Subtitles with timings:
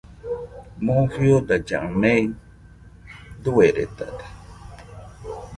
[0.83, 2.23] Moo fiodailla mei
[3.43, 4.25] dueredade